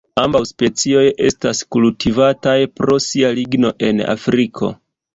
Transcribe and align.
Ambaŭ 0.19 0.39
specioj 0.51 1.03
estas 1.29 1.61
kultivataj 1.77 2.57
pro 2.81 3.01
sia 3.11 3.33
ligno 3.39 3.75
en 3.93 4.07
Afriko. 4.19 4.77